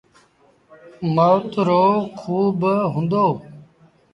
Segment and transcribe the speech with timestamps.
[1.15, 1.85] موت رو
[2.19, 3.25] کوه با هُݩدو۔